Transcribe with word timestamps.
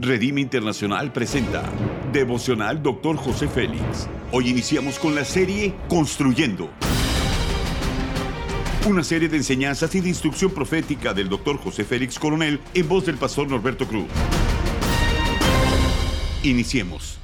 Redime 0.00 0.40
Internacional 0.40 1.12
presenta 1.12 1.62
Devocional 2.10 2.82
Dr. 2.82 3.16
José 3.16 3.48
Félix. 3.48 4.08
Hoy 4.32 4.48
iniciamos 4.48 4.98
con 4.98 5.14
la 5.14 5.26
serie 5.26 5.74
Construyendo. 5.90 6.70
Una 8.88 9.04
serie 9.04 9.28
de 9.28 9.36
enseñanzas 9.36 9.94
y 9.94 10.00
de 10.00 10.08
instrucción 10.08 10.52
profética 10.52 11.12
del 11.12 11.28
Dr. 11.28 11.58
José 11.58 11.84
Félix 11.84 12.18
Coronel 12.18 12.60
en 12.72 12.88
voz 12.88 13.04
del 13.04 13.18
pastor 13.18 13.50
Norberto 13.50 13.86
Cruz. 13.86 14.06
Iniciemos. 16.44 17.18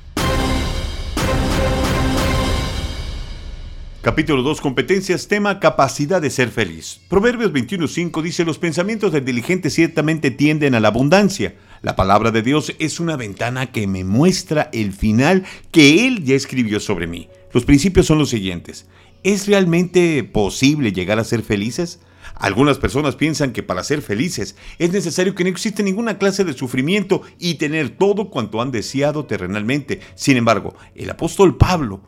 Capítulo 4.02 4.42
2, 4.42 4.60
competencias, 4.60 5.28
tema 5.28 5.60
capacidad 5.60 6.20
de 6.20 6.30
ser 6.30 6.50
feliz. 6.50 7.00
Proverbios 7.08 7.52
21.5 7.52 8.22
dice, 8.22 8.44
los 8.44 8.58
pensamientos 8.58 9.12
del 9.12 9.24
diligente 9.24 9.70
ciertamente 9.70 10.30
tienden 10.30 10.74
a 10.74 10.80
la 10.80 10.88
abundancia. 10.88 11.54
La 11.82 11.94
palabra 11.94 12.30
de 12.30 12.42
Dios 12.42 12.74
es 12.78 13.00
una 13.00 13.16
ventana 13.16 13.70
que 13.70 13.86
me 13.86 14.04
muestra 14.04 14.70
el 14.72 14.92
final 14.92 15.44
que 15.70 16.06
Él 16.06 16.24
ya 16.24 16.34
escribió 16.34 16.80
sobre 16.80 17.06
mí. 17.06 17.28
Los 17.52 17.64
principios 17.64 18.06
son 18.06 18.18
los 18.18 18.30
siguientes. 18.30 18.86
¿Es 19.22 19.46
realmente 19.46 20.24
posible 20.24 20.92
llegar 20.92 21.18
a 21.18 21.24
ser 21.24 21.42
felices? 21.42 22.00
Algunas 22.34 22.78
personas 22.78 23.16
piensan 23.16 23.52
que 23.52 23.62
para 23.62 23.84
ser 23.84 24.02
felices 24.02 24.56
es 24.78 24.92
necesario 24.92 25.34
que 25.34 25.44
no 25.44 25.50
exista 25.50 25.82
ninguna 25.82 26.18
clase 26.18 26.44
de 26.44 26.52
sufrimiento 26.52 27.22
y 27.38 27.54
tener 27.54 27.90
todo 27.90 28.30
cuanto 28.30 28.60
han 28.60 28.70
deseado 28.70 29.26
terrenalmente. 29.26 30.00
Sin 30.14 30.36
embargo, 30.36 30.74
el 30.94 31.10
apóstol 31.10 31.56
Pablo 31.56 32.02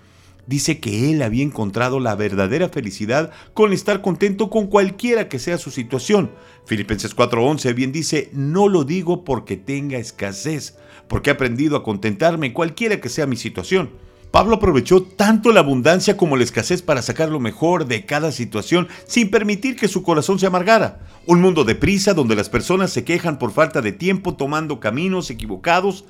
dice 0.48 0.80
que 0.80 1.12
él 1.12 1.22
había 1.22 1.44
encontrado 1.44 2.00
la 2.00 2.16
verdadera 2.16 2.70
felicidad 2.70 3.30
con 3.52 3.74
estar 3.74 4.00
contento 4.00 4.48
con 4.48 4.66
cualquiera 4.66 5.28
que 5.28 5.38
sea 5.38 5.58
su 5.58 5.70
situación. 5.70 6.32
Filipenses 6.64 7.14
4:11 7.14 7.74
bien 7.74 7.92
dice, 7.92 8.30
no 8.32 8.66
lo 8.66 8.84
digo 8.84 9.24
porque 9.24 9.58
tenga 9.58 9.98
escasez, 9.98 10.76
porque 11.06 11.30
he 11.30 11.34
aprendido 11.34 11.76
a 11.76 11.84
contentarme 11.84 12.54
cualquiera 12.54 12.98
que 12.98 13.10
sea 13.10 13.26
mi 13.26 13.36
situación. 13.36 13.90
Pablo 14.30 14.56
aprovechó 14.56 15.02
tanto 15.02 15.52
la 15.52 15.60
abundancia 15.60 16.16
como 16.16 16.36
la 16.36 16.44
escasez 16.44 16.82
para 16.82 17.02
sacar 17.02 17.28
lo 17.28 17.40
mejor 17.40 17.86
de 17.86 18.06
cada 18.06 18.32
situación 18.32 18.88
sin 19.06 19.30
permitir 19.30 19.76
que 19.76 19.88
su 19.88 20.02
corazón 20.02 20.38
se 20.38 20.46
amargara. 20.46 21.00
Un 21.26 21.40
mundo 21.42 21.64
de 21.64 21.74
prisa 21.74 22.14
donde 22.14 22.36
las 22.36 22.48
personas 22.48 22.90
se 22.90 23.04
quejan 23.04 23.38
por 23.38 23.52
falta 23.52 23.82
de 23.82 23.92
tiempo 23.92 24.34
tomando 24.34 24.80
caminos 24.80 25.30
equivocados 25.30 26.04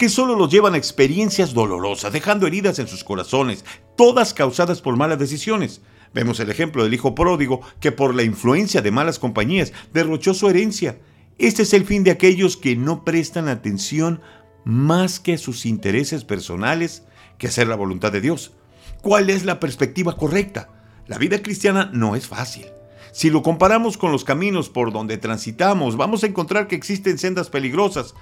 que 0.00 0.08
solo 0.08 0.34
los 0.34 0.50
llevan 0.50 0.72
a 0.72 0.78
experiencias 0.78 1.52
dolorosas, 1.52 2.10
dejando 2.10 2.46
heridas 2.46 2.78
en 2.78 2.88
sus 2.88 3.04
corazones, 3.04 3.66
todas 3.98 4.32
causadas 4.32 4.80
por 4.80 4.96
malas 4.96 5.18
decisiones. 5.18 5.82
Vemos 6.14 6.40
el 6.40 6.48
ejemplo 6.48 6.82
del 6.82 6.94
hijo 6.94 7.14
pródigo 7.14 7.60
que 7.80 7.92
por 7.92 8.14
la 8.14 8.22
influencia 8.22 8.80
de 8.80 8.92
malas 8.92 9.18
compañías 9.18 9.74
derrochó 9.92 10.32
su 10.32 10.48
herencia. 10.48 10.98
Este 11.36 11.64
es 11.64 11.74
el 11.74 11.84
fin 11.84 12.02
de 12.02 12.12
aquellos 12.12 12.56
que 12.56 12.76
no 12.76 13.04
prestan 13.04 13.46
atención 13.48 14.22
más 14.64 15.20
que 15.20 15.34
a 15.34 15.38
sus 15.38 15.66
intereses 15.66 16.24
personales 16.24 17.02
que 17.36 17.48
hacer 17.48 17.68
la 17.68 17.76
voluntad 17.76 18.10
de 18.10 18.22
Dios. 18.22 18.52
¿Cuál 19.02 19.28
es 19.28 19.44
la 19.44 19.60
perspectiva 19.60 20.16
correcta? 20.16 20.70
La 21.08 21.18
vida 21.18 21.42
cristiana 21.42 21.90
no 21.92 22.16
es 22.16 22.26
fácil. 22.26 22.64
Si 23.12 23.28
lo 23.28 23.42
comparamos 23.42 23.98
con 23.98 24.12
los 24.12 24.24
caminos 24.24 24.70
por 24.70 24.94
donde 24.94 25.18
transitamos, 25.18 25.98
vamos 25.98 26.24
a 26.24 26.26
encontrar 26.26 26.68
que 26.68 26.76
existen 26.76 27.18
sendas 27.18 27.50
peligrosas. 27.50 28.14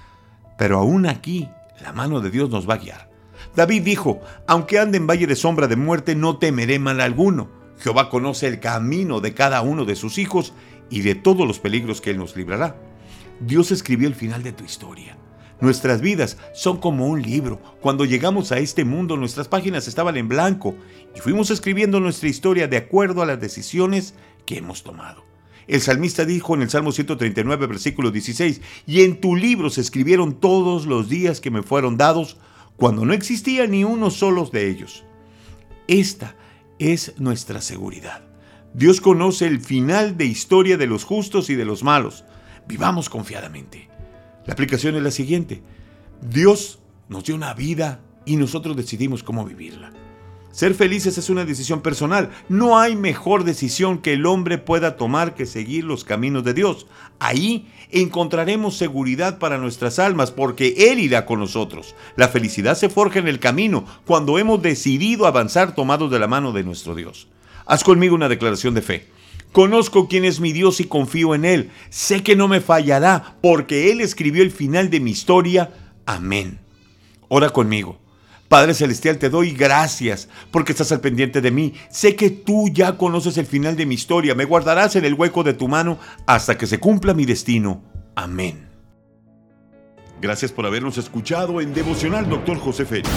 Pero 0.57 0.77
aún 0.77 1.05
aquí, 1.05 1.47
la 1.81 1.93
mano 1.93 2.21
de 2.21 2.29
Dios 2.29 2.49
nos 2.49 2.69
va 2.69 2.75
a 2.75 2.77
guiar. 2.77 3.09
David 3.55 3.83
dijo, 3.83 4.21
aunque 4.47 4.79
ande 4.79 4.97
en 4.97 5.07
valle 5.07 5.27
de 5.27 5.35
sombra 5.35 5.67
de 5.67 5.75
muerte, 5.75 6.15
no 6.15 6.37
temeré 6.37 6.79
mal 6.79 7.01
alguno. 7.01 7.49
Jehová 7.79 8.09
conoce 8.09 8.47
el 8.47 8.59
camino 8.59 9.21
de 9.21 9.33
cada 9.33 9.61
uno 9.61 9.85
de 9.85 9.95
sus 9.95 10.17
hijos 10.17 10.53
y 10.89 11.01
de 11.01 11.15
todos 11.15 11.47
los 11.47 11.59
peligros 11.59 12.01
que 12.01 12.11
Él 12.11 12.17
nos 12.17 12.35
librará. 12.35 12.75
Dios 13.39 13.71
escribió 13.71 14.07
el 14.07 14.15
final 14.15 14.43
de 14.43 14.51
tu 14.51 14.63
historia. 14.63 15.17
Nuestras 15.61 15.99
vidas 16.01 16.37
son 16.53 16.77
como 16.77 17.07
un 17.07 17.21
libro. 17.21 17.61
Cuando 17.81 18.05
llegamos 18.05 18.51
a 18.51 18.59
este 18.59 18.85
mundo, 18.85 19.17
nuestras 19.17 19.47
páginas 19.47 19.87
estaban 19.87 20.15
en 20.15 20.29
blanco 20.29 20.75
y 21.15 21.19
fuimos 21.19 21.51
escribiendo 21.51 21.99
nuestra 21.99 22.29
historia 22.29 22.67
de 22.67 22.77
acuerdo 22.77 23.21
a 23.21 23.25
las 23.25 23.41
decisiones 23.41 24.13
que 24.45 24.57
hemos 24.57 24.83
tomado. 24.83 25.28
El 25.69 25.81
salmista 25.81 26.25
dijo 26.25 26.55
en 26.55 26.63
el 26.63 26.69
Salmo 26.71 26.91
139, 26.91 27.67
versículo 27.67 28.09
16, 28.09 28.59
y 28.87 29.03
en 29.03 29.21
tu 29.21 29.35
libro 29.35 29.69
se 29.69 29.81
escribieron 29.81 30.39
todos 30.39 30.87
los 30.87 31.09
días 31.09 31.41
que 31.41 31.51
me 31.51 31.61
fueron 31.61 31.95
dados, 31.95 32.37
cuando 32.75 33.05
no 33.05 33.13
existía 33.13 33.67
ni 33.67 33.83
uno 33.83 34.09
solo 34.09 34.45
de 34.47 34.67
ellos. 34.67 35.03
Esta 35.87 36.35
es 36.79 37.13
nuestra 37.19 37.61
seguridad. 37.61 38.23
Dios 38.73 38.99
conoce 38.99 39.45
el 39.45 39.61
final 39.61 40.17
de 40.17 40.25
historia 40.25 40.75
de 40.75 40.87
los 40.87 41.03
justos 41.03 41.51
y 41.51 41.55
de 41.55 41.65
los 41.65 41.83
malos. 41.83 42.25
Vivamos 42.67 43.07
confiadamente. 43.07 43.89
La 44.47 44.53
aplicación 44.53 44.95
es 44.95 45.03
la 45.03 45.11
siguiente. 45.11 45.61
Dios 46.19 46.79
nos 47.09 47.25
dio 47.25 47.35
una 47.35 47.53
vida 47.53 48.01
y 48.25 48.37
nosotros 48.37 48.75
decidimos 48.75 49.21
cómo 49.21 49.45
vivirla. 49.45 49.91
Ser 50.51 50.73
felices 50.73 51.17
es 51.17 51.29
una 51.29 51.45
decisión 51.45 51.81
personal. 51.81 52.31
No 52.49 52.79
hay 52.79 52.95
mejor 52.95 53.43
decisión 53.43 53.99
que 53.99 54.13
el 54.13 54.25
hombre 54.25 54.57
pueda 54.57 54.97
tomar 54.97 55.35
que 55.35 55.45
seguir 55.45 55.83
los 55.83 56.03
caminos 56.03 56.43
de 56.43 56.53
Dios. 56.53 56.87
Ahí 57.19 57.71
encontraremos 57.91 58.75
seguridad 58.75 59.37
para 59.37 59.57
nuestras 59.57 59.99
almas 59.99 60.31
porque 60.31 60.91
Él 60.91 60.99
irá 60.99 61.25
con 61.25 61.39
nosotros. 61.39 61.95
La 62.15 62.29
felicidad 62.29 62.75
se 62.75 62.89
forja 62.89 63.19
en 63.19 63.27
el 63.27 63.39
camino 63.39 63.85
cuando 64.05 64.39
hemos 64.39 64.61
decidido 64.61 65.27
avanzar 65.27 65.75
tomados 65.75 66.09
de 66.09 66.19
la 66.19 66.27
mano 66.27 66.51
de 66.51 66.63
nuestro 66.63 66.95
Dios. 66.95 67.27
Haz 67.65 67.83
conmigo 67.83 68.15
una 68.15 68.29
declaración 68.29 68.73
de 68.73 68.81
fe. 68.81 69.07
Conozco 69.51 70.07
quién 70.07 70.25
es 70.25 70.39
mi 70.39 70.51
Dios 70.51 70.79
y 70.79 70.85
confío 70.85 71.35
en 71.35 71.45
Él. 71.45 71.71
Sé 71.89 72.23
que 72.23 72.35
no 72.35 72.47
me 72.47 72.61
fallará 72.61 73.37
porque 73.41 73.91
Él 73.91 74.01
escribió 74.01 74.41
el 74.43 74.51
final 74.51 74.89
de 74.89 74.99
mi 74.99 75.11
historia. 75.11 75.71
Amén. 76.05 76.59
Ora 77.27 77.51
conmigo. 77.51 77.99
Padre 78.49 78.73
Celestial, 78.73 79.19
te 79.19 79.29
doy 79.29 79.51
gracias 79.51 80.27
porque 80.49 80.71
estás 80.71 80.91
al 80.91 81.01
pendiente 81.01 81.39
de 81.39 81.51
mí. 81.51 81.75
Sé 81.91 82.15
que 82.15 82.31
tú 82.31 82.67
ya 82.73 82.97
conoces 82.97 83.37
el 83.37 83.45
final 83.45 83.77
de 83.77 83.85
mi 83.85 83.93
historia. 83.93 84.33
Me 84.33 84.45
guardarás 84.45 84.95
en 84.95 85.05
el 85.05 85.13
hueco 85.13 85.43
de 85.43 85.53
tu 85.53 85.67
mano 85.67 85.99
hasta 86.25 86.57
que 86.57 86.65
se 86.65 86.79
cumpla 86.79 87.13
mi 87.13 87.25
destino. 87.25 87.83
Amén. 88.15 88.67
Gracias 90.19 90.51
por 90.51 90.65
habernos 90.65 90.97
escuchado 90.97 91.61
en 91.61 91.75
Devocional 91.75 92.27
Dr. 92.27 92.57
José 92.57 92.85
Félix. 92.85 93.09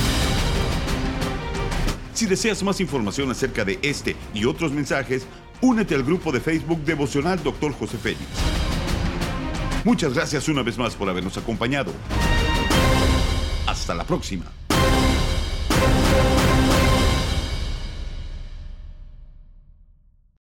Si 2.13 2.27
deseas 2.27 2.63
más 2.63 2.81
información 2.81 3.31
acerca 3.31 3.65
de 3.65 3.79
este 3.83 4.15
y 4.35 4.45
otros 4.45 4.71
mensajes, 4.71 5.27
únete 5.63 5.95
al 5.95 6.03
grupo 6.03 6.31
de 6.31 6.41
Facebook 6.41 6.85
Devocional 6.85 7.43
Dr. 7.43 7.73
José 7.73 7.97
Félix. 7.97 8.23
Muchas 9.83 10.13
gracias 10.13 10.47
una 10.49 10.63
vez 10.63 10.77
más 10.77 10.95
por 10.95 11.09
habernos 11.09 11.39
acompañado. 11.39 11.91
Hasta 13.67 13.95
la 13.95 14.05
próxima. 14.05 14.45
Thank 16.13 16.47
you 16.47 16.52